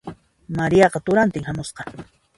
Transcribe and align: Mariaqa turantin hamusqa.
Mariaqa 0.59 1.03
turantin 1.05 1.47
hamusqa. 1.49 1.87